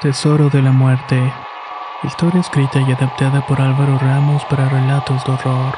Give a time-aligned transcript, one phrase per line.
[0.00, 1.30] Tesoro de la Muerte.
[2.02, 5.74] Historia escrita y adaptada por Álvaro Ramos para relatos de horror.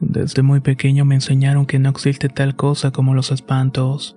[0.00, 4.16] Desde muy pequeño me enseñaron que no existe tal cosa como los espantos.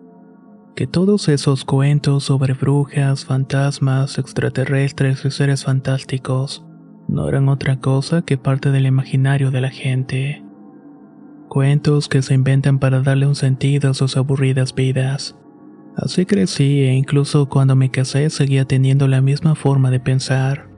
[0.74, 6.66] Que todos esos cuentos sobre brujas, fantasmas, extraterrestres y seres fantásticos
[7.10, 10.42] no eran otra cosa que parte del imaginario de la gente.
[11.50, 15.36] Cuentos que se inventan para darle un sentido a sus aburridas vidas.
[15.98, 20.70] Así crecí e incluso cuando me casé seguía teniendo la misma forma de pensar,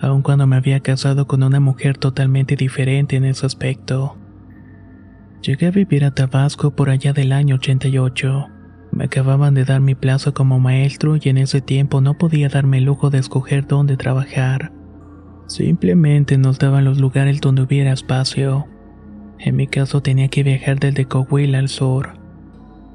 [0.00, 4.16] aun cuando me había casado con una mujer totalmente diferente en ese aspecto.
[5.42, 8.48] Llegué a vivir a Tabasco por allá del año 88.
[8.92, 12.78] Me acababan de dar mi plaza como maestro y en ese tiempo no podía darme
[12.78, 14.72] el lujo de escoger dónde trabajar.
[15.48, 18.66] Simplemente nos daban los lugares donde hubiera espacio.
[19.38, 22.21] En mi caso tenía que viajar desde Coahuila al sur.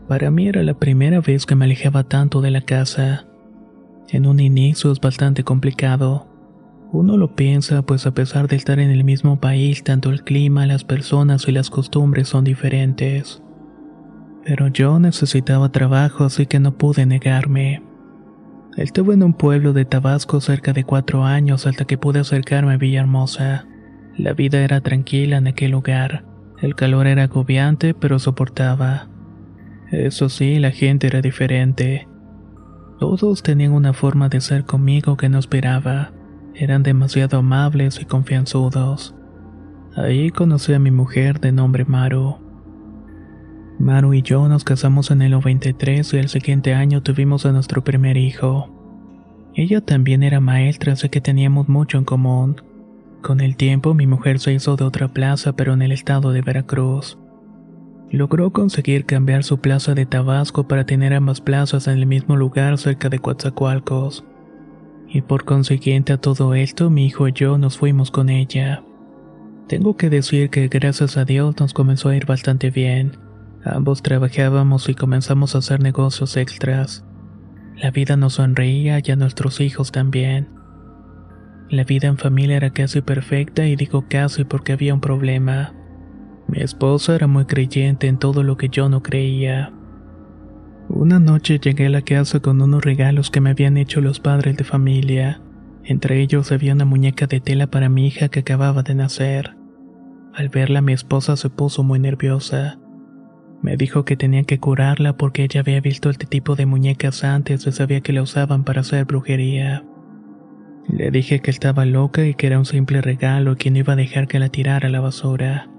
[0.08, 3.26] Para mí era la primera vez que me alejaba tanto de la casa.
[4.10, 6.28] En un inicio es bastante complicado.
[6.94, 10.66] Uno lo piensa, pues a pesar de estar en el mismo país, tanto el clima,
[10.66, 13.44] las personas y las costumbres son diferentes.
[14.46, 17.84] Pero yo necesitaba trabajo, así que no pude negarme.
[18.78, 22.78] Estuve en un pueblo de Tabasco cerca de cuatro años hasta que pude acercarme a
[22.78, 23.66] Villahermosa.
[24.16, 26.24] La vida era tranquila en aquel lugar.
[26.62, 29.10] El calor era agobiante, pero soportaba.
[29.92, 32.08] Eso sí, la gente era diferente.
[33.00, 36.12] Todos tenían una forma de ser conmigo que no esperaba.
[36.56, 39.16] Eran demasiado amables y confianzudos.
[39.96, 42.38] Ahí conocí a mi mujer de nombre Maru.
[43.80, 47.84] Maru y yo nos casamos en el 93 y el siguiente año tuvimos a nuestro
[47.84, 48.74] primer hijo.
[49.54, 52.62] Ella también era maestra, así que teníamos mucho en común.
[53.22, 56.42] Con el tiempo mi mujer se hizo de otra plaza, pero en el estado de
[56.42, 57.18] Veracruz.
[58.10, 62.78] Logró conseguir cambiar su plaza de Tabasco para tener ambas plazas en el mismo lugar
[62.78, 64.24] cerca de Coatzacoalcos.
[65.10, 68.84] Y por consiguiente a todo esto, mi hijo y yo nos fuimos con ella.
[69.68, 73.18] Tengo que decir que gracias a Dios nos comenzó a ir bastante bien.
[73.66, 77.06] Ambos trabajábamos y comenzamos a hacer negocios extras.
[77.76, 80.48] La vida nos sonreía y a nuestros hijos también.
[81.70, 85.74] La vida en familia era casi perfecta y digo casi porque había un problema.
[86.48, 89.74] Mi esposa era muy creyente en todo lo que yo no creía.
[90.90, 94.56] Una noche llegué a la casa con unos regalos que me habían hecho los padres
[94.56, 95.42] de familia.
[95.84, 99.58] Entre ellos había una muñeca de tela para mi hija que acababa de nacer.
[100.34, 102.80] Al verla mi esposa se puso muy nerviosa.
[103.62, 107.68] Me dijo que tenía que curarla porque ella había visto este tipo de muñecas antes
[107.68, 109.84] y sabía que la usaban para hacer brujería.
[110.88, 113.94] Le dije que estaba loca y que era un simple regalo y que no iba
[113.94, 115.70] a dejar que la tirara a la basura.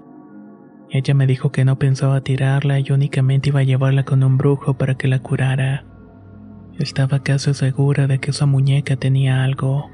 [0.91, 4.73] Ella me dijo que no pensaba tirarla y únicamente iba a llevarla con un brujo
[4.73, 5.85] para que la curara.
[6.79, 9.89] Estaba casi segura de que esa muñeca tenía algo.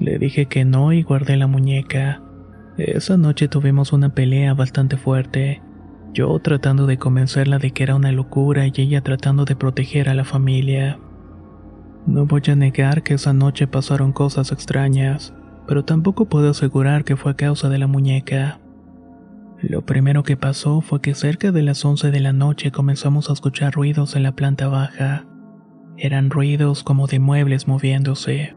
[0.00, 2.20] Le dije que no y guardé la muñeca.
[2.76, 5.62] Esa noche tuvimos una pelea bastante fuerte.
[6.12, 10.14] Yo tratando de convencerla de que era una locura y ella tratando de proteger a
[10.14, 10.98] la familia.
[12.06, 15.34] No voy a negar que esa noche pasaron cosas extrañas,
[15.68, 18.60] pero tampoco puedo asegurar que fue a causa de la muñeca.
[19.62, 23.32] Lo primero que pasó fue que cerca de las 11 de la noche comenzamos a
[23.32, 25.24] escuchar ruidos en la planta baja.
[25.96, 28.54] Eran ruidos como de muebles moviéndose.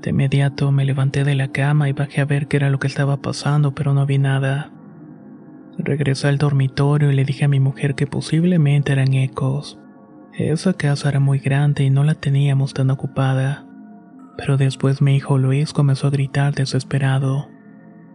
[0.00, 2.86] De inmediato me levanté de la cama y bajé a ver qué era lo que
[2.86, 4.72] estaba pasando, pero no vi nada.
[5.76, 9.78] Regresé al dormitorio y le dije a mi mujer que posiblemente eran ecos.
[10.32, 13.66] Esa casa era muy grande y no la teníamos tan ocupada.
[14.38, 17.48] Pero después mi hijo Luis comenzó a gritar desesperado.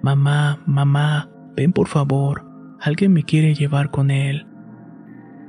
[0.02, 2.46] Mamá, mamá, ven por favor,
[2.82, 4.46] alguien me quiere llevar con él.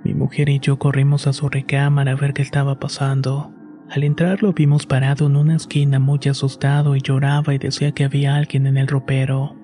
[0.05, 3.53] Mi mujer y yo corrimos a su recámara a ver qué estaba pasando.
[3.91, 8.05] Al entrar lo vimos parado en una esquina muy asustado y lloraba y decía que
[8.05, 9.57] había alguien en el ropero.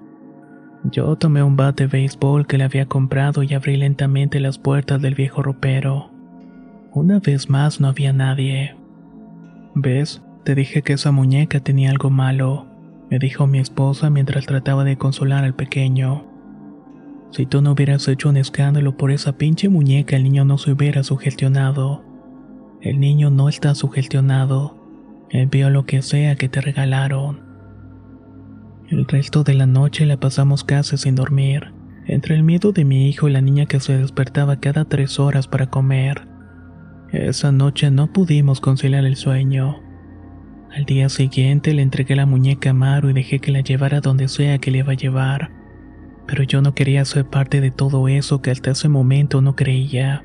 [0.85, 5.01] Yo tomé un bat de béisbol que le había comprado y abrí lentamente las puertas
[5.01, 6.11] del viejo ropero.
[6.93, 8.77] Una vez más no había nadie.
[9.75, 10.23] ¿Ves?
[10.45, 12.67] Te dije que esa muñeca tenía algo malo,
[13.11, 16.32] me dijo mi esposa mientras trataba de consolar al pequeño.
[17.33, 20.71] Si tú no hubieras hecho un escándalo por esa pinche muñeca, el niño no se
[20.71, 22.05] hubiera sugestionado.
[22.83, 24.77] El niño no está sugestionado.
[25.31, 27.41] Él vio lo que sea que te regalaron.
[28.91, 31.73] El resto de la noche la pasamos casi sin dormir,
[32.07, 35.49] entre el miedo de mi hijo y la niña que se despertaba cada tres horas
[35.49, 36.29] para comer.
[37.13, 39.81] Esa noche no pudimos conciliar el sueño.
[40.71, 44.29] Al día siguiente le entregué la muñeca a Maru y dejé que la llevara donde
[44.29, 45.62] sea que le iba a llevar.
[46.27, 50.25] Pero yo no quería ser parte de todo eso que hasta ese momento no creía.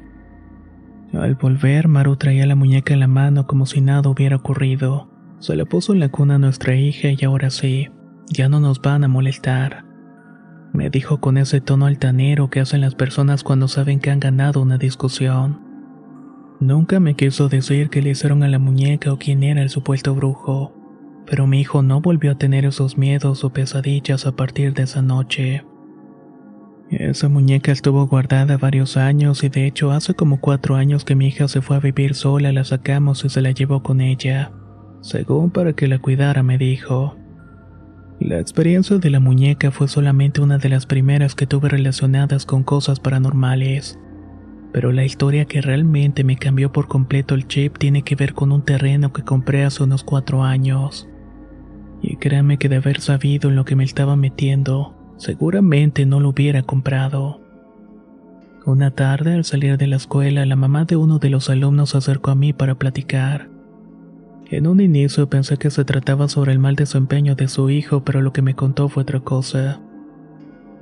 [1.13, 5.09] Al volver, Maru traía la muñeca en la mano como si nada hubiera ocurrido.
[5.39, 7.89] Se la puso en la cuna a nuestra hija y ahora sí,
[8.29, 9.85] ya no nos van a molestar.
[10.73, 14.61] Me dijo con ese tono altanero que hacen las personas cuando saben que han ganado
[14.61, 15.61] una discusión.
[16.59, 20.13] Nunca me quiso decir qué le hicieron a la muñeca o quién era el supuesto
[20.15, 20.73] brujo,
[21.25, 25.01] pero mi hijo no volvió a tener esos miedos o pesadillas a partir de esa
[25.01, 25.63] noche.
[26.89, 31.27] Esa muñeca estuvo guardada varios años y de hecho hace como cuatro años que mi
[31.27, 34.51] hija se fue a vivir sola, la sacamos y se la llevó con ella,
[35.01, 37.17] según para que la cuidara, me dijo.
[38.19, 42.63] La experiencia de la muñeca fue solamente una de las primeras que tuve relacionadas con
[42.63, 43.99] cosas paranormales
[44.71, 48.51] pero la historia que realmente me cambió por completo el chip tiene que ver con
[48.51, 51.09] un terreno que compré hace unos cuatro años.
[52.01, 56.29] Y créame que de haber sabido en lo que me estaba metiendo, seguramente no lo
[56.29, 57.41] hubiera comprado.
[58.65, 61.97] Una tarde, al salir de la escuela, la mamá de uno de los alumnos se
[61.97, 63.49] acercó a mí para platicar.
[64.49, 68.21] En un inicio pensé que se trataba sobre el mal desempeño de su hijo, pero
[68.21, 69.81] lo que me contó fue otra cosa.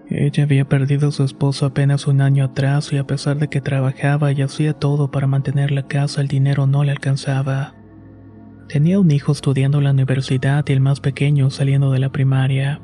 [0.07, 3.61] Ella había perdido a su esposo apenas un año atrás y a pesar de que
[3.61, 7.73] trabajaba y hacía todo para mantener la casa, el dinero no le alcanzaba.
[8.67, 12.81] Tenía un hijo estudiando en la universidad y el más pequeño saliendo de la primaria.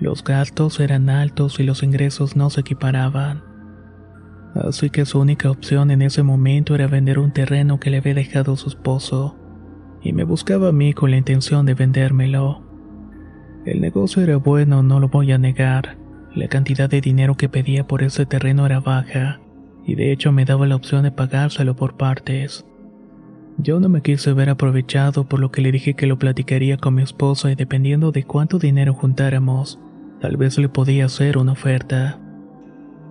[0.00, 3.42] Los gastos eran altos y los ingresos no se equiparaban.
[4.54, 8.14] Así que su única opción en ese momento era vender un terreno que le había
[8.14, 9.36] dejado su esposo,
[10.02, 12.62] y me buscaba a mí con la intención de vendérmelo.
[13.66, 15.98] El negocio era bueno, no lo voy a negar,
[16.34, 19.40] la cantidad de dinero que pedía por ese terreno era baja,
[19.86, 22.64] y de hecho me daba la opción de pagárselo por partes.
[23.58, 26.94] Yo no me quise ver aprovechado por lo que le dije que lo platicaría con
[26.94, 29.78] mi esposa y dependiendo de cuánto dinero juntáramos,
[30.20, 32.18] tal vez le podía hacer una oferta.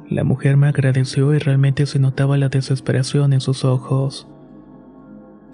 [0.10, 4.28] La mujer me agradeció y realmente se notaba la desesperación en sus ojos.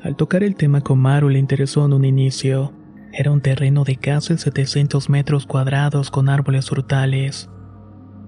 [0.01, 2.73] Al tocar el tema con Maru le interesó en un inicio.
[3.11, 7.49] Era un terreno de casi 700 metros cuadrados con árboles frutales.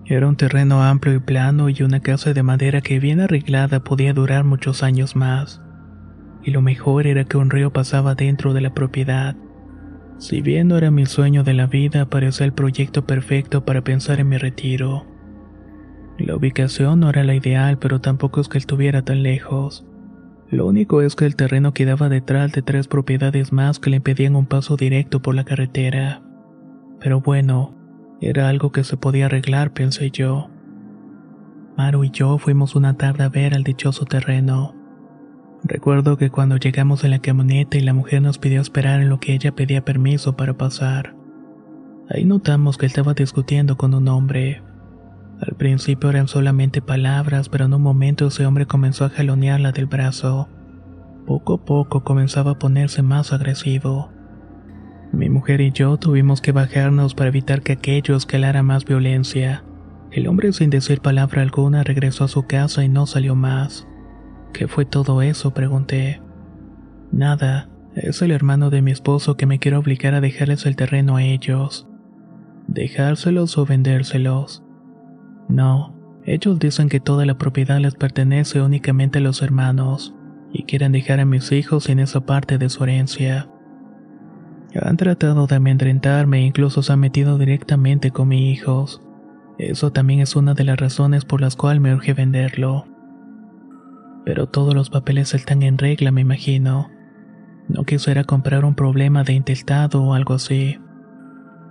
[0.06, 4.14] Era un terreno amplio y plano y una casa de madera que bien arreglada podía
[4.14, 5.62] durar muchos años más.
[6.44, 9.36] Y lo mejor era que un río pasaba dentro de la propiedad.
[10.18, 14.20] Si bien no era mi sueño de la vida, parecía el proyecto perfecto para pensar
[14.20, 15.06] en mi retiro.
[16.18, 19.86] La ubicación no era la ideal, pero tampoco es que estuviera tan lejos.
[20.50, 24.36] Lo único es que el terreno quedaba detrás de tres propiedades más que le impedían
[24.36, 26.24] un paso directo por la carretera.
[27.00, 27.76] Pero bueno,
[28.22, 30.50] era algo que se podía arreglar, pensé yo.
[31.78, 34.77] Maru y yo fuimos una tarde a ver al dichoso terreno.
[35.68, 39.20] Recuerdo que cuando llegamos en la camioneta y la mujer nos pidió esperar en lo
[39.20, 41.14] que ella pedía permiso para pasar.
[42.10, 44.64] Ahí notamos que estaba discutiendo con un hombre.
[45.42, 49.88] Al principio eran solamente palabras, pero en un momento ese hombre comenzó a jalonearla del
[49.88, 50.48] brazo.
[51.26, 54.10] Poco a poco comenzaba a ponerse más agresivo.
[55.12, 59.66] Mi mujer y yo tuvimos que bajarnos para evitar que aquello escalara más violencia.
[60.12, 63.86] El hombre sin decir palabra alguna regresó a su casa y no salió más.
[64.58, 65.52] ¿Qué fue todo eso?
[65.52, 66.20] pregunté.
[67.12, 71.18] Nada, es el hermano de mi esposo que me quiere obligar a dejarles el terreno
[71.18, 71.88] a ellos.
[72.66, 74.64] ¿Dejárselos o vendérselos?
[75.48, 75.96] No,
[76.26, 80.16] ellos dicen que toda la propiedad les pertenece únicamente a los hermanos,
[80.52, 83.48] y quieren dejar a mis hijos en esa parte de su herencia.
[84.82, 89.04] Han tratado de amedrentarme e incluso se han metido directamente con mis hijos.
[89.60, 92.97] Eso también es una de las razones por las cuales me urge venderlo.
[94.28, 96.92] Pero todos los papeles están en regla, me imagino.
[97.70, 100.82] No quisiera comprar un problema de intestado o algo así.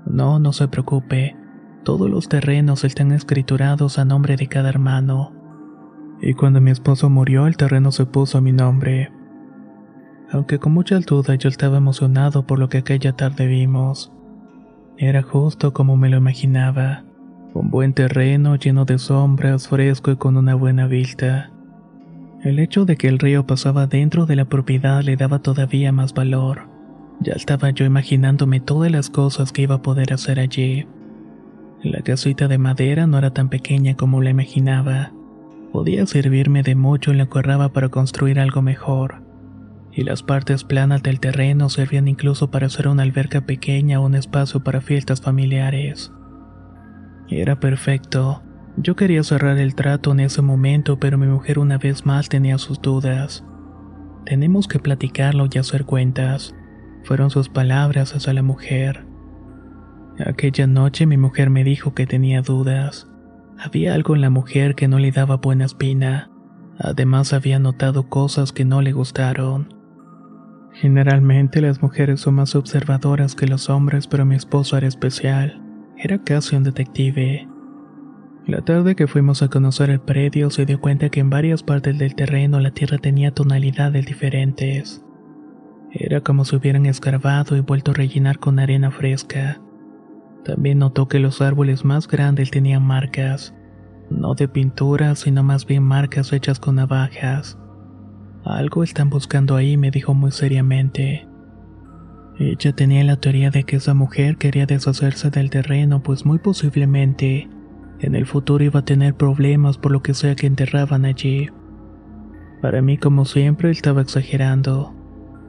[0.07, 1.37] No, no se preocupe.
[1.85, 5.35] Todos los terrenos están escriturados a nombre de cada hermano.
[6.23, 9.13] Y cuando mi esposo murió, el terreno se puso a mi nombre.
[10.33, 14.15] Aunque con mucha duda yo estaba emocionado por lo que aquella tarde vimos.
[14.97, 17.05] Era justo como me lo imaginaba.
[17.53, 21.51] Un buen terreno lleno de sombras, fresco y con una buena vista.
[22.47, 26.15] El hecho de que el río pasaba dentro de la propiedad le daba todavía más
[26.15, 26.69] valor.
[27.19, 30.87] Ya estaba yo imaginándome todas las cosas que iba a poder hacer allí.
[31.83, 35.11] La casita de madera no era tan pequeña como la imaginaba.
[35.73, 39.25] Podía servirme de mucho en la cuerraba para construir algo mejor.
[39.91, 44.15] Y las partes planas del terreno servían incluso para hacer una alberca pequeña o un
[44.15, 46.13] espacio para fiestas familiares.
[47.29, 48.46] Era perfecto.
[48.79, 52.59] Yo quería cerrar el trato en ese momento, pero mi mujer una vez más tenía
[52.59, 53.43] sus dudas.
[54.27, 56.55] Tenemos que platicarlo y hacer cuentas.
[57.05, 59.07] Fueron sus palabras hacia la mujer.
[60.19, 63.09] Aquella noche mi mujer me dijo que tenía dudas.
[63.59, 66.31] Había algo en la mujer que no le daba buena espina.
[66.79, 69.75] Además había notado cosas que no le gustaron.
[70.73, 75.63] Generalmente las mujeres son más observadoras que los hombres, pero mi esposo era especial.
[75.97, 77.49] Era casi un detective.
[78.47, 81.99] La tarde que fuimos a conocer el predio se dio cuenta que en varias partes
[81.99, 85.05] del terreno la tierra tenía tonalidades diferentes.
[85.91, 89.61] Era como si hubieran escarbado y vuelto a rellenar con arena fresca.
[90.45, 93.53] También notó que los árboles más grandes tenían marcas,
[94.11, 97.59] no de pintura, sino más bien marcas hechas con navajas.
[98.45, 101.27] Algo están buscando ahí, me dijo muy seriamente.
[102.39, 107.49] Ella tenía la teoría de que esa mujer quería deshacerse del terreno, pues muy posiblemente
[108.01, 111.51] en el futuro iba a tener problemas por lo que sea que enterraban allí.
[112.63, 114.95] Para mí, como siempre, estaba exagerando.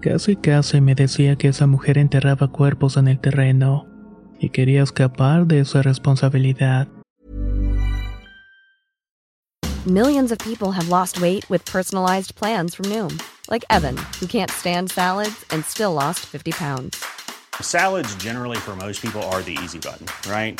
[0.01, 3.87] Casi casi me decía que esa mujer enterraba cuerpos en el terreno
[4.39, 6.87] y quería escapar de esa responsabilidad.
[9.85, 14.51] Millions of people have lost weight with personalized plans from Noom, like Evan, who can't
[14.51, 17.01] stand salads and still lost 50 pounds.
[17.61, 20.59] Salads, generally, for most people, are the easy button, right?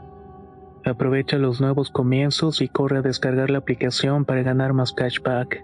[0.83, 5.63] Aprovecha los nuevos comienzos y corre a descargar la aplicación para ganar más cashback.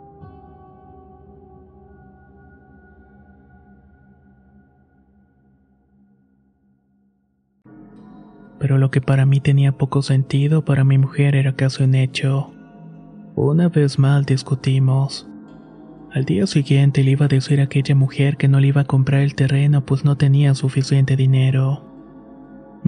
[8.60, 12.52] Pero lo que para mí tenía poco sentido, para mi mujer era casi un hecho.
[13.36, 15.28] Una vez más discutimos.
[16.12, 18.86] Al día siguiente le iba a decir a aquella mujer que no le iba a
[18.86, 21.97] comprar el terreno pues no tenía suficiente dinero.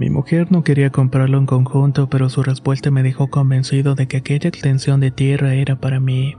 [0.00, 4.16] Mi mujer no quería comprarlo en conjunto, pero su respuesta me dejó convencido de que
[4.16, 6.36] aquella extensión de tierra era para mí.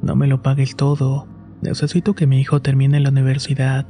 [0.00, 1.28] No me lo pague el todo.
[1.60, 3.86] Necesito que mi hijo termine la universidad.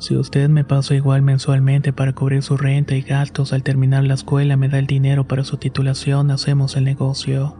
[0.00, 4.14] Si usted me pasa igual mensualmente para cubrir su renta y gastos al terminar la
[4.14, 7.56] escuela me da el dinero para su titulación, hacemos el negocio.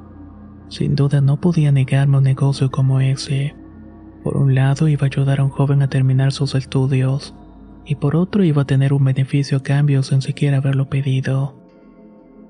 [0.71, 3.55] Sin duda no podía negarme un negocio como ese.
[4.25, 7.33] Por un lado iba a ayudar a un joven a terminar sus estudios,
[7.91, 11.57] y por otro iba a tener un beneficio a cambio sin siquiera haberlo pedido.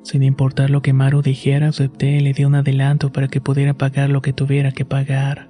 [0.03, 3.73] Sin importar lo que Maru dijera, acepté y le di un adelanto para que pudiera
[3.73, 5.49] pagar lo que tuviera que pagar.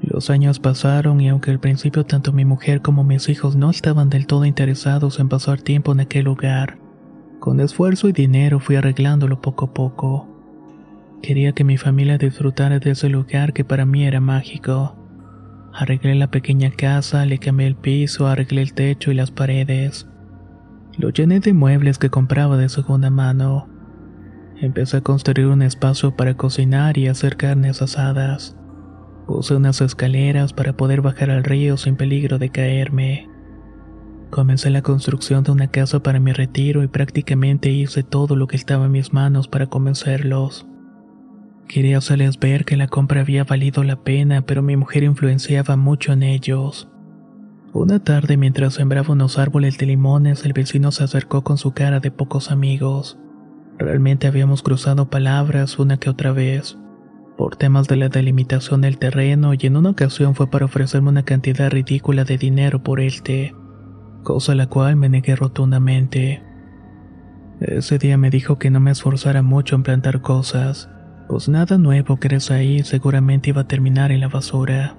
[0.00, 4.08] Los años pasaron y aunque al principio tanto mi mujer como mis hijos no estaban
[4.08, 6.78] del todo interesados en pasar tiempo en aquel lugar,
[7.40, 10.28] con esfuerzo y dinero fui arreglándolo poco a poco.
[11.20, 14.97] Quería que mi familia disfrutara de ese lugar que para mí era mágico.
[15.78, 20.08] Arreglé la pequeña casa, le cambié el piso, arreglé el techo y las paredes.
[20.96, 23.68] Lo llené de muebles que compraba de segunda mano.
[24.56, 28.56] Empecé a construir un espacio para cocinar y hacer carnes asadas.
[29.28, 33.28] Puse unas escaleras para poder bajar al río sin peligro de caerme.
[34.30, 38.56] Comencé la construcción de una casa para mi retiro y prácticamente hice todo lo que
[38.56, 40.66] estaba en mis manos para convencerlos.
[41.68, 46.12] Quería hacerles ver que la compra había valido la pena, pero mi mujer influenciaba mucho
[46.12, 46.88] en ellos.
[47.74, 52.00] Una tarde, mientras sembraba unos árboles de limones, el vecino se acercó con su cara
[52.00, 53.18] de pocos amigos.
[53.78, 56.78] Realmente habíamos cruzado palabras una que otra vez
[57.36, 61.22] por temas de la delimitación del terreno y en una ocasión fue para ofrecerme una
[61.22, 63.54] cantidad ridícula de dinero por el té,
[64.24, 66.42] cosa a la cual me negué rotundamente.
[67.60, 70.90] Ese día me dijo que no me esforzara mucho en plantar cosas,
[71.28, 74.96] pues nada nuevo que eres ahí seguramente iba a terminar en la basura.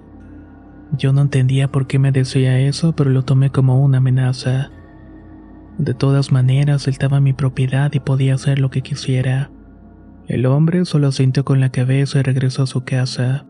[0.98, 4.72] Yo no entendía por qué me decía eso, pero lo tomé como una amenaza.
[5.78, 9.52] De todas maneras, él estaba en mi propiedad y podía hacer lo que quisiera.
[10.28, 13.46] El hombre solo sintió con la cabeza y regresó a su casa.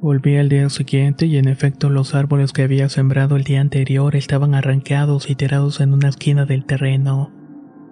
[0.00, 4.14] Volví al día siguiente y en efecto los árboles que había sembrado el día anterior
[4.16, 7.32] estaban arrancados y tirados en una esquina del terreno,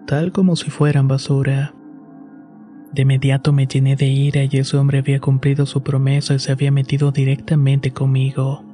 [0.07, 1.75] tal como si fueran basura.
[2.93, 6.53] De inmediato me llené de ira y ese hombre había cumplido su promesa y se
[6.53, 8.65] había metido directamente conmigo.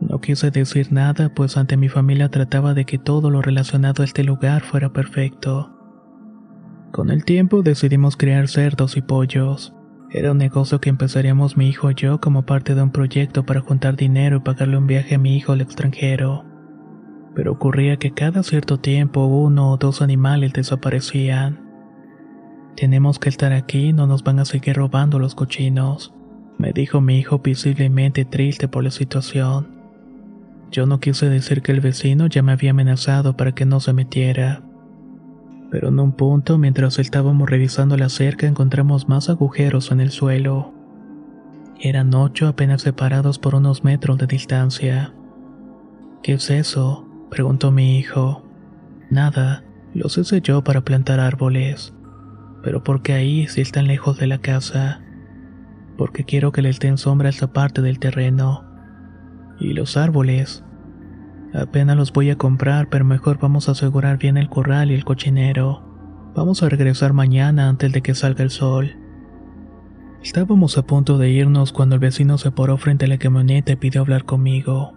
[0.00, 4.04] No quise decir nada, pues ante mi familia trataba de que todo lo relacionado a
[4.04, 5.70] este lugar fuera perfecto.
[6.90, 9.72] Con el tiempo decidimos criar cerdos y pollos.
[10.10, 13.60] Era un negocio que empezaríamos mi hijo y yo como parte de un proyecto para
[13.60, 16.44] juntar dinero y pagarle un viaje a mi hijo al extranjero.
[17.36, 21.71] Pero ocurría que cada cierto tiempo uno o dos animales desaparecían.
[22.76, 26.12] Tenemos que estar aquí, no nos van a seguir robando los cochinos,
[26.58, 29.68] me dijo mi hijo visiblemente triste por la situación.
[30.70, 33.92] Yo no quise decir que el vecino ya me había amenazado para que no se
[33.92, 34.62] metiera
[35.72, 40.74] pero en un punto, mientras estábamos revisando la cerca, encontramos más agujeros en el suelo.
[41.80, 45.14] Eran ocho apenas separados por unos metros de distancia.
[46.22, 47.08] ¿Qué es eso?
[47.30, 48.42] preguntó mi hijo.
[49.08, 51.94] Nada, los hice yo para plantar árboles.
[52.62, 55.00] Pero ¿por qué ahí si están lejos de la casa?
[55.96, 58.64] Porque quiero que le estén sombra a esa parte del terreno.
[59.58, 60.64] ¿Y los árboles?
[61.54, 65.04] Apenas los voy a comprar, pero mejor vamos a asegurar bien el corral y el
[65.04, 65.82] cochinero.
[66.34, 68.96] Vamos a regresar mañana antes de que salga el sol.
[70.22, 73.76] Estábamos a punto de irnos cuando el vecino se paró frente a la camioneta y
[73.76, 74.94] pidió hablar conmigo.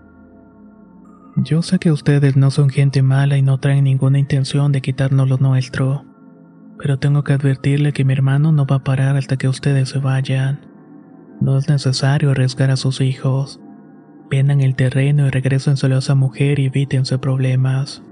[1.35, 5.27] Yo sé que ustedes no son gente mala y no traen ninguna intención de quitarnos
[5.27, 6.05] lo nuestro,
[6.77, 9.99] pero tengo que advertirle que mi hermano no va a parar hasta que ustedes se
[9.99, 10.59] vayan.
[11.41, 13.59] No es necesario arriesgar a sus hijos.
[14.29, 18.03] Vendan el terreno y regresenselo a esa mujer y evítense problemas.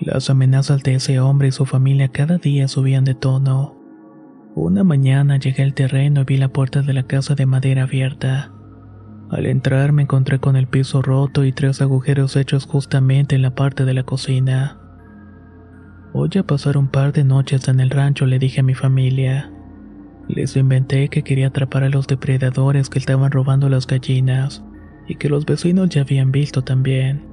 [0.00, 3.76] Las amenazas de ese hombre y su familia cada día subían de tono.
[4.54, 8.52] Una mañana llegué al terreno y vi la puerta de la casa de madera abierta.
[9.30, 13.54] Al entrar me encontré con el piso roto y tres agujeros hechos justamente en la
[13.54, 14.83] parte de la cocina.
[16.14, 19.50] Voy a pasar un par de noches en el rancho, le dije a mi familia.
[20.28, 24.62] Les inventé que quería atrapar a los depredadores que estaban robando las gallinas
[25.08, 27.24] y que los vecinos ya habían visto también,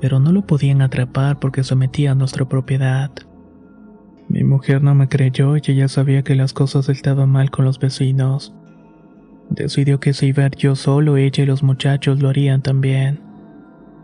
[0.00, 3.10] pero no lo podían atrapar porque se metía a nuestra propiedad.
[4.28, 7.80] Mi mujer no me creyó y ella sabía que las cosas estaban mal con los
[7.80, 8.54] vecinos.
[9.50, 13.18] Decidió que si iba yo solo, ella y los muchachos lo harían también.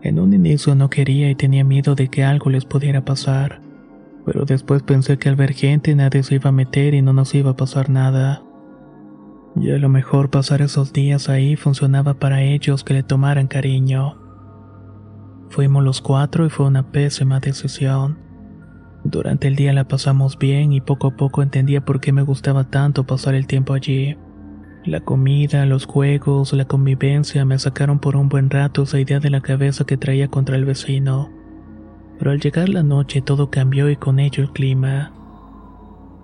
[0.01, 3.62] En un inicio no quería y tenía miedo de que algo les pudiera pasar,
[4.25, 7.33] pero después pensé que al ver gente nadie se iba a meter y no nos
[7.35, 8.43] iba a pasar nada.
[9.55, 14.17] Y a lo mejor pasar esos días ahí funcionaba para ellos que le tomaran cariño.
[15.49, 18.17] Fuimos los cuatro y fue una pésima decisión.
[19.03, 22.69] Durante el día la pasamos bien y poco a poco entendía por qué me gustaba
[22.69, 24.17] tanto pasar el tiempo allí.
[24.85, 29.29] La comida, los juegos, la convivencia me sacaron por un buen rato esa idea de
[29.29, 31.42] la cabeza que traía contra el vecino.
[32.19, 35.11] Pero al llegar la noche todo cambió y con ello el clima.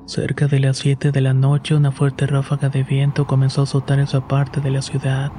[0.05, 3.99] Cerca de las 7 de la noche una fuerte ráfaga de viento comenzó a azotar
[3.99, 5.31] esa parte de la ciudad.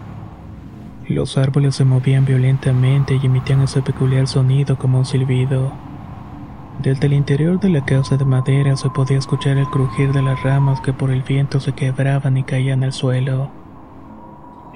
[1.09, 5.73] Los árboles se movían violentamente y emitían ese peculiar sonido como un silbido.
[6.83, 10.43] Desde el interior de la casa de madera se podía escuchar el crujir de las
[10.43, 13.51] ramas que por el viento se quebraban y caían al suelo.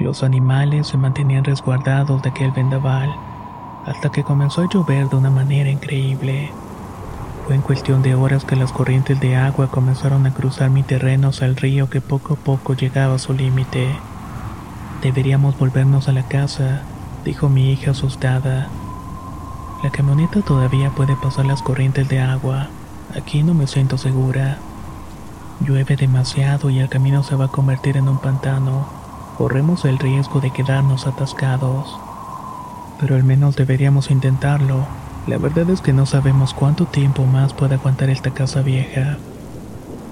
[0.00, 3.14] Los animales se mantenían resguardados de aquel vendaval,
[3.86, 6.50] hasta que comenzó a llover de una manera increíble.
[7.46, 11.28] Fue en cuestión de horas que las corrientes de agua comenzaron a cruzar mi terreno
[11.28, 13.94] hacia el río que poco a poco llegaba a su límite.
[15.02, 16.82] Deberíamos volvernos a la casa,
[17.24, 18.68] dijo mi hija asustada.
[19.82, 22.68] La camioneta todavía puede pasar las corrientes de agua.
[23.14, 24.56] Aquí no me siento segura.
[25.60, 28.86] Llueve demasiado y el camino se va a convertir en un pantano.
[29.36, 31.98] Corremos el riesgo de quedarnos atascados.
[33.00, 34.86] Pero al menos deberíamos intentarlo.
[35.26, 39.18] La verdad es que no sabemos cuánto tiempo más puede aguantar esta casa vieja.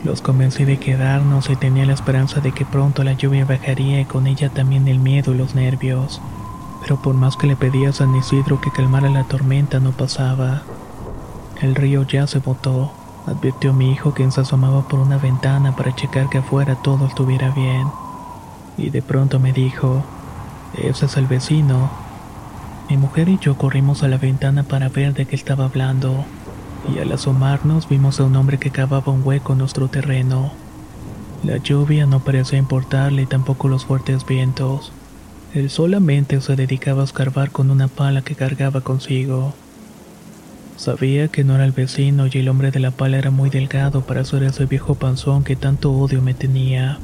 [0.04, 4.04] Los convencí de quedarnos y tenía la esperanza de que pronto la lluvia bajaría y
[4.04, 6.20] con ella también el miedo y los nervios
[6.82, 10.62] pero por más que le pedía a San Isidro que calmara la tormenta no pasaba.
[11.60, 12.92] El río ya se botó,
[13.26, 17.50] advirtió mi hijo quien se asomaba por una ventana para checar que afuera todo estuviera
[17.50, 17.86] bien.
[18.76, 20.02] Y de pronto me dijo,
[20.76, 21.88] ese es el vecino.
[22.88, 26.24] Mi mujer y yo corrimos a la ventana para ver de qué estaba hablando,
[26.92, 30.52] y al asomarnos vimos a un hombre que cavaba un hueco en nuestro terreno.
[31.44, 34.92] La lluvia no parecía importarle y tampoco los fuertes vientos.
[35.54, 39.54] Él solamente se dedicaba a escarbar con una pala que cargaba consigo.
[40.76, 44.00] Sabía que no era el vecino y el hombre de la pala era muy delgado
[44.02, 46.98] para ser ese viejo panzón que tanto odio me tenía.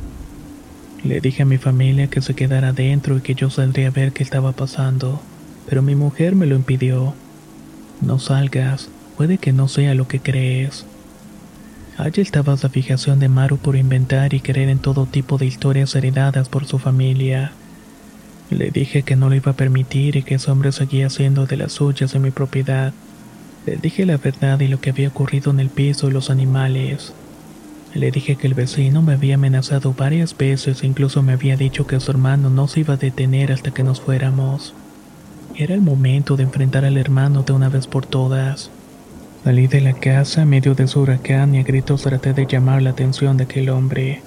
[1.05, 4.13] Le dije a mi familia que se quedara adentro y que yo saldría a ver
[4.13, 5.21] qué estaba pasando,
[5.69, 7.15] pero mi mujer me lo impidió.
[8.01, 10.87] No salgas, puede que no sea lo que crees.
[11.99, 15.95] Allí estaba la fijación de Maru por inventar y creer en todo tipo de historias
[15.95, 17.53] heredadas por su familia.
[18.51, 21.59] Le dije que no lo iba a permitir y que ese hombre seguía siendo de
[21.59, 22.95] las suyas de mi propiedad.
[23.67, 27.13] Le dije la verdad y lo que había ocurrido en el piso y los animales.
[27.95, 31.87] Le dije que el vecino me había amenazado varias veces e incluso me había dicho
[31.87, 34.73] que su hermano no se iba a detener hasta que nos fuéramos.
[35.61, 38.71] Era el momento de enfrentar al hermano de una vez por todas.
[39.43, 42.81] Salí de la casa en medio de su huracán y a gritos traté de llamar
[42.81, 44.23] la atención de aquel hombre.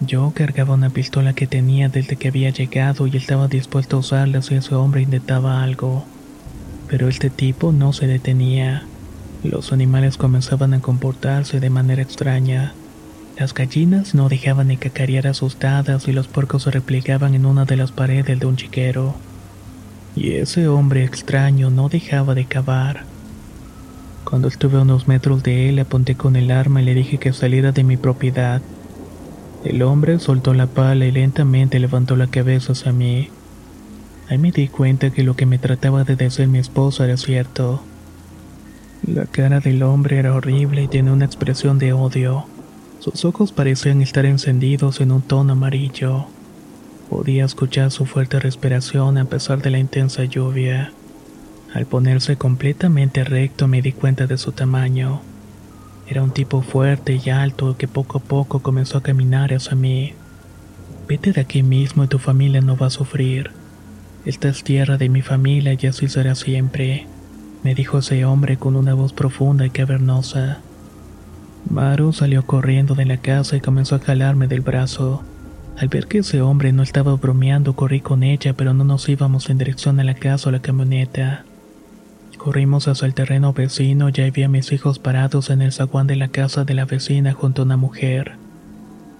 [0.00, 4.40] Yo cargaba una pistola que tenía desde que había llegado y estaba dispuesto a usarla
[4.40, 6.06] si ese hombre intentaba algo.
[6.88, 8.84] Pero este tipo no se detenía.
[9.42, 12.72] Los animales comenzaban a comportarse de manera extraña.
[13.38, 17.76] Las gallinas no dejaban de cacarear asustadas y los puercos se replegaban en una de
[17.76, 19.14] las paredes de un chiquero.
[20.16, 23.04] Y ese hombre extraño no dejaba de cavar.
[24.24, 27.32] Cuando estuve a unos metros de él, apunté con el arma y le dije que
[27.32, 28.62] saliera de mi propiedad.
[29.64, 33.30] El hombre soltó la pala y lentamente levantó la cabeza hacia mí.
[34.28, 37.82] Ahí me di cuenta que lo que me trataba de decir mi esposa era cierto.
[39.06, 42.46] La cara del hombre era horrible y tenía una expresión de odio.
[43.00, 46.26] Sus ojos parecían estar encendidos en un tono amarillo.
[47.10, 50.92] Podía escuchar su fuerte respiración a pesar de la intensa lluvia.
[51.72, 55.20] Al ponerse completamente recto me di cuenta de su tamaño.
[56.08, 60.14] Era un tipo fuerte y alto que poco a poco comenzó a caminar hacia mí.
[61.08, 63.50] Vete de aquí mismo y tu familia no va a sufrir.
[64.24, 67.06] Esta es tierra de mi familia y así será siempre,
[67.62, 70.60] me dijo ese hombre con una voz profunda y cavernosa.
[71.68, 75.22] Maru salió corriendo de la casa y comenzó a jalarme del brazo.
[75.76, 79.50] Al ver que ese hombre no estaba bromeando, corrí con ella, pero no nos íbamos
[79.50, 81.44] en dirección a la casa o la camioneta.
[82.38, 86.28] Corrimos hacia el terreno vecino y había mis hijos parados en el zaguán de la
[86.28, 88.36] casa de la vecina junto a una mujer.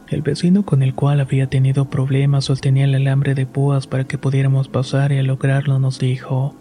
[0.09, 4.19] El vecino con el cual había tenido problemas sostenía el alambre de púas para que
[4.19, 6.55] pudiéramos pasar y al lograrlo nos dijo,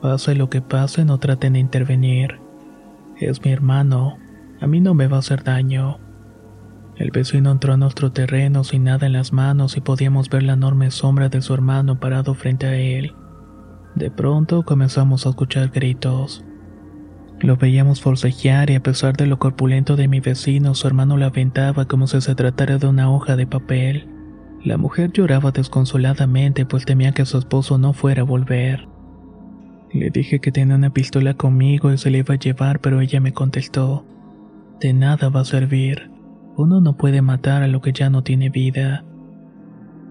[0.00, 2.38] pase lo que pase no traten de intervenir.
[3.20, 4.16] Es mi hermano,
[4.60, 5.98] a mí no me va a hacer daño.
[6.96, 10.52] El vecino entró a nuestro terreno sin nada en las manos y podíamos ver la
[10.52, 13.14] enorme sombra de su hermano parado frente a él.
[13.94, 16.44] De pronto comenzamos a escuchar gritos.
[17.40, 21.26] Lo veíamos forcejear y a pesar de lo corpulento de mi vecino, su hermano la
[21.26, 24.08] aventaba como si se tratara de una hoja de papel.
[24.62, 28.86] La mujer lloraba desconsoladamente pues temía que su esposo no fuera a volver.
[29.92, 33.20] Le dije que tenía una pistola conmigo y se la iba a llevar, pero ella
[33.20, 34.06] me contestó,
[34.80, 36.11] de nada va a servir.
[36.56, 39.04] Uno no puede matar a lo que ya no tiene vida.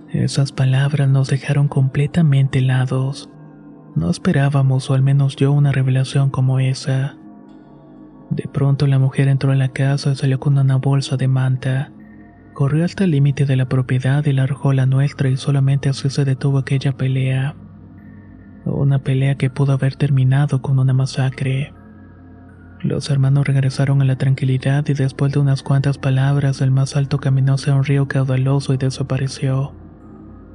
[0.09, 3.29] Esas palabras nos dejaron completamente helados.
[3.95, 7.15] No esperábamos, o al menos yo, una revelación como esa.
[8.29, 11.91] De pronto la mujer entró a la casa y salió con una bolsa de manta.
[12.53, 16.09] Corrió hasta el límite de la propiedad y la arrojó la nuestra y solamente así
[16.09, 17.55] se detuvo aquella pelea.
[18.65, 21.73] Una pelea que pudo haber terminado con una masacre.
[22.83, 27.19] Los hermanos regresaron a la tranquilidad y después de unas cuantas palabras el más alto
[27.19, 29.73] caminó hacia un río caudaloso y desapareció.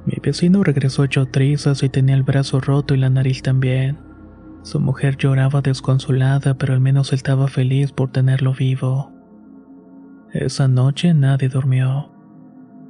[0.05, 3.99] Mi vecino regresó hecho trizas y tenía el brazo roto y la nariz también.
[4.61, 9.13] Su mujer lloraba desconsolada, pero al menos él estaba feliz por tenerlo vivo.
[10.33, 12.11] Esa noche nadie durmió.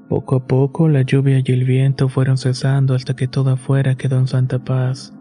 [0.09, 4.17] Poco a poco la lluvia y el viento fueron cesando hasta que todo afuera quedó
[4.17, 5.13] en santa paz.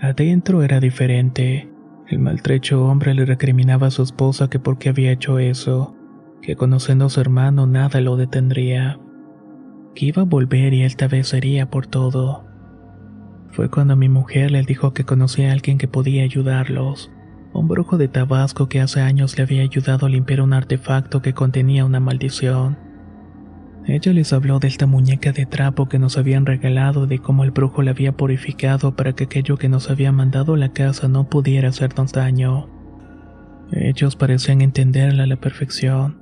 [0.00, 1.71] Adentro era diferente.
[2.12, 5.96] El maltrecho hombre le recriminaba a su esposa que por qué había hecho eso,
[6.42, 9.00] que conociendo a su hermano nada lo detendría
[9.94, 12.44] que iba a volver y esta vez sería por todo.
[13.50, 17.10] Fue cuando mi mujer le dijo que conocía a alguien que podía ayudarlos,
[17.54, 21.32] un brujo de Tabasco que hace años le había ayudado a limpiar un artefacto que
[21.32, 22.76] contenía una maldición.
[23.86, 27.50] Ella les habló de esta muñeca de trapo que nos habían regalado, de cómo el
[27.50, 31.28] brujo la había purificado para que aquello que nos había mandado a la casa no
[31.28, 32.68] pudiera hacernos daño.
[33.72, 36.20] Ellos parecían entenderla a la perfección.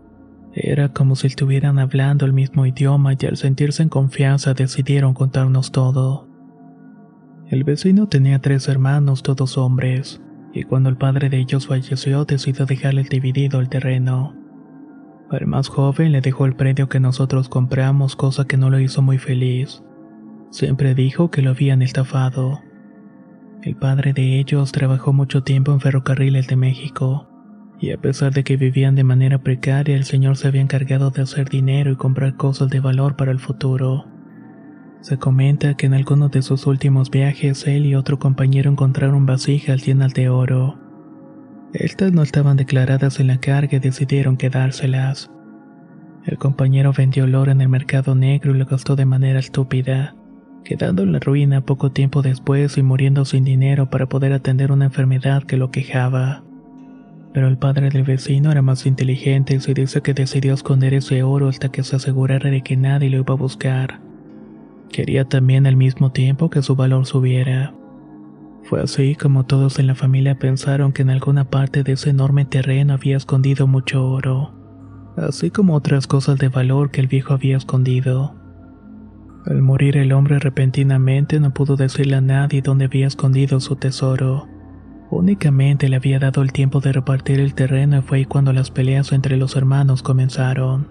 [0.54, 5.70] Era como si estuvieran hablando el mismo idioma y al sentirse en confianza decidieron contarnos
[5.70, 6.28] todo.
[7.48, 10.22] El vecino tenía tres hermanos, todos hombres,
[10.54, 14.39] y cuando el padre de ellos falleció decidió dejarle dividido el terreno.
[15.30, 19.00] Al más joven le dejó el predio que nosotros compramos, cosa que no lo hizo
[19.00, 19.82] muy feliz.
[20.50, 22.60] Siempre dijo que lo habían estafado.
[23.62, 27.28] El padre de ellos trabajó mucho tiempo en ferrocarriles de México
[27.80, 31.22] y a pesar de que vivían de manera precaria, el señor se había encargado de
[31.22, 34.04] hacer dinero y comprar cosas de valor para el futuro.
[35.00, 39.86] Se comenta que en alguno de sus últimos viajes él y otro compañero encontraron vasijas
[39.86, 40.89] llenas de oro.
[41.72, 45.30] Estas no estaban declaradas en la carga y decidieron quedárselas.
[46.26, 50.14] El compañero vendió el oro en el mercado negro y lo gastó de manera estúpida,
[50.64, 54.86] quedando en la ruina poco tiempo después y muriendo sin dinero para poder atender una
[54.86, 56.42] enfermedad que lo quejaba.
[57.32, 61.22] Pero el padre del vecino era más inteligente y se dice que decidió esconder ese
[61.22, 64.00] oro hasta que se asegurara de que nadie lo iba a buscar.
[64.90, 67.72] Quería también al mismo tiempo que su valor subiera.
[68.64, 72.44] Fue así como todos en la familia pensaron que en alguna parte de ese enorme
[72.44, 74.54] terreno había escondido mucho oro,
[75.16, 78.34] así como otras cosas de valor que el viejo había escondido.
[79.46, 84.46] Al morir el hombre repentinamente no pudo decirle a nadie dónde había escondido su tesoro.
[85.10, 88.70] Únicamente le había dado el tiempo de repartir el terreno y fue ahí cuando las
[88.70, 90.88] peleas entre los hermanos comenzaron.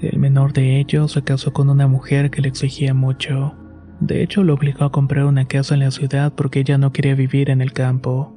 [0.00, 3.54] El menor de ellos se casó con una mujer que le exigía mucho.
[4.00, 7.14] De hecho, lo obligó a comprar una casa en la ciudad porque ella no quería
[7.14, 8.32] vivir en el campo.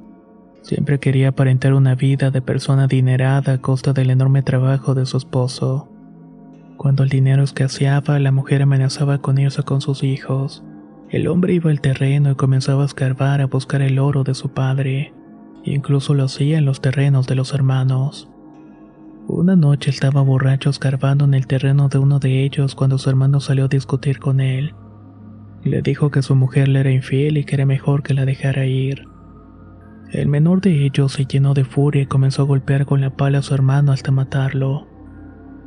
[0.62, 5.16] Siempre quería aparentar una vida de persona adinerada a costa del enorme trabajo de su
[5.16, 5.88] esposo.
[6.76, 10.62] Cuando el dinero escaseaba, la mujer amenazaba con irse con sus hijos.
[11.10, 14.50] El hombre iba al terreno y comenzaba a escarbar a buscar el oro de su
[14.50, 15.12] padre.
[15.64, 18.28] Incluso lo hacía en los terrenos de los hermanos.
[19.26, 23.40] Una noche estaba borracho escarbando en el terreno de uno de ellos cuando su hermano
[23.40, 24.74] salió a discutir con él.
[25.64, 28.66] Le dijo que su mujer le era infiel y que era mejor que la dejara
[28.66, 29.04] ir.
[30.12, 33.38] El menor de ellos se llenó de furia y comenzó a golpear con la pala
[33.38, 34.86] a su hermano hasta matarlo.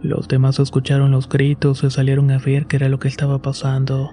[0.02, 4.12] Los demás escucharon los gritos y salieron a ver qué era lo que estaba pasando.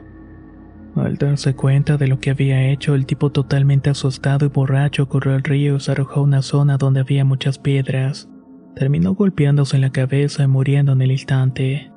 [0.97, 5.35] Al darse cuenta de lo que había hecho, el tipo totalmente asustado y borracho corrió
[5.35, 8.29] al río y se arrojó a una zona donde había muchas piedras.
[8.75, 11.91] Terminó golpeándose en la cabeza y muriendo en el instante.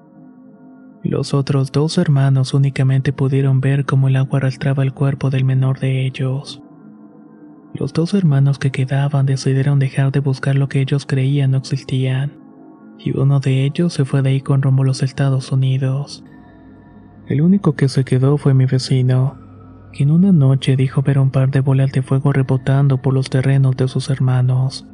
[1.04, 5.80] Los otros dos hermanos únicamente pudieron ver cómo el agua arrastraba el cuerpo del menor
[5.80, 6.62] de ellos.
[7.74, 12.34] Los dos hermanos que quedaban decidieron dejar de buscar lo que ellos creían no existían,
[13.00, 16.24] y uno de ellos se fue de ahí con rumbo a los Estados Unidos.
[17.28, 19.40] El único que se quedó fue mi vecino,
[19.94, 23.76] quien una noche dijo ver un par de bolas de fuego rebotando por los terrenos
[23.76, 24.86] de sus hermanos,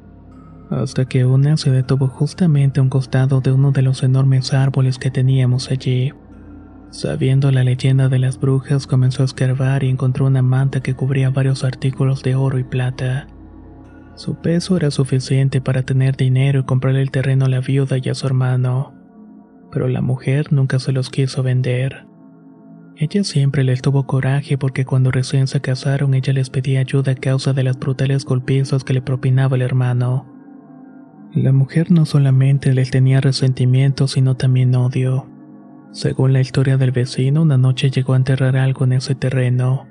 [0.69, 4.97] hasta que una se detuvo justamente a un costado de uno de los enormes árboles
[4.97, 6.13] que teníamos allí.
[6.89, 11.29] Sabiendo la leyenda de las brujas, comenzó a escarbar y encontró una manta que cubría
[11.29, 13.27] varios artículos de oro y plata.
[14.15, 18.09] Su peso era suficiente para tener dinero y comprarle el terreno a la viuda y
[18.09, 18.93] a su hermano,
[19.71, 22.07] pero la mujer nunca se los quiso vender.
[22.95, 27.15] Ella siempre les tuvo coraje porque cuando recién se casaron ella les pedía ayuda a
[27.15, 30.36] causa de las brutales golpizas que le propinaba el hermano.
[31.37, 35.27] La mujer no solamente les tenía resentimiento sino también odio.
[35.91, 39.85] Según la historia del vecino, una noche llegó a enterrar algo en ese terreno.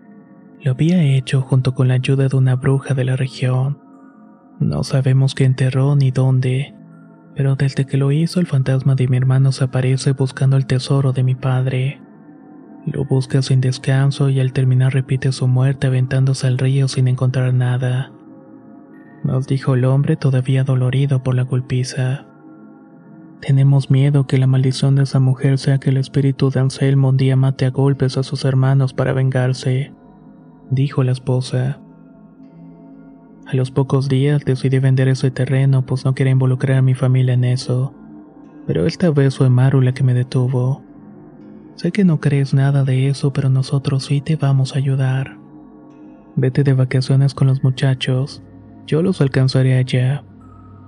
[0.60, 3.78] Lo había hecho junto con la ayuda de una bruja de la región.
[4.58, 6.74] No sabemos qué enterró ni dónde,
[7.36, 11.12] pero desde que lo hizo el fantasma de mi hermano se aparece buscando el tesoro
[11.12, 12.00] de mi padre.
[12.86, 17.54] Lo busca sin descanso y al terminar repite su muerte aventándose al río sin encontrar
[17.54, 18.10] nada.
[19.26, 22.26] Nos dijo el hombre todavía dolorido por la golpiza.
[23.40, 27.16] Tenemos miedo que la maldición de esa mujer sea que el espíritu de Anselmo un
[27.16, 29.92] día mate a golpes a sus hermanos para vengarse,
[30.70, 31.80] dijo la esposa.
[33.46, 37.34] A los pocos días decidí vender ese terreno pues no quería involucrar a mi familia
[37.34, 37.92] en eso.
[38.68, 40.84] Pero esta vez fue Maru la que me detuvo.
[41.74, 45.36] Sé que no crees nada de eso, pero nosotros sí te vamos a ayudar.
[46.36, 48.40] Vete de vacaciones con los muchachos.
[48.86, 50.24] Yo los alcanzaré allá.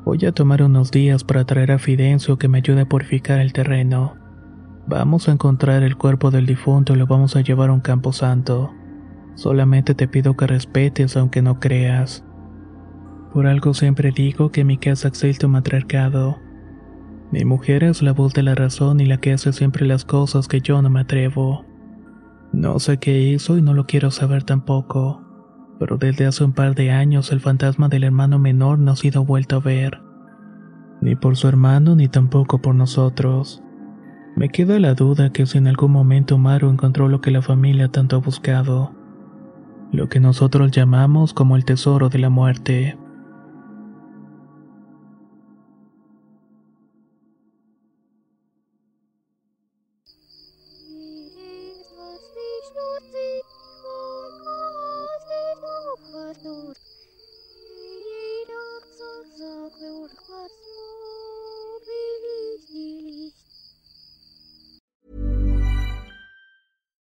[0.05, 3.53] Voy a tomar unos días para traer a Fidencio que me ayude a purificar el
[3.53, 4.15] terreno.
[4.87, 8.13] Vamos a encontrar el cuerpo del difunto y lo vamos a llevar a un campo
[8.13, 8.73] santo.
[9.35, 12.25] Solamente te pido que respetes aunque no creas.
[13.35, 16.39] Por algo siempre digo que mi casa existe un matriarcado.
[17.31, 20.49] Mi mujer es la voz de la razón y la que hace siempre las cosas
[20.49, 21.67] que yo no me atrevo.
[22.53, 25.28] No sé qué hizo y no lo quiero saber tampoco,
[25.79, 29.25] pero desde hace un par de años el fantasma del hermano menor no ha sido
[29.25, 30.01] vuelto a ver.
[31.01, 33.63] Ni por su hermano ni tampoco por nosotros.
[34.37, 37.89] Me queda la duda que si en algún momento Maru encontró lo que la familia
[37.89, 38.93] tanto ha buscado.
[39.93, 42.99] Lo que nosotros llamamos como el tesoro de la muerte.